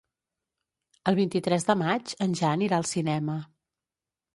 El 1.11 1.19
vint-i-tres 1.21 1.69
de 1.69 1.77
maig 1.85 2.17
en 2.29 2.37
Jan 2.43 2.67
irà 2.71 2.85
al 2.85 2.93
cinema. 2.97 3.41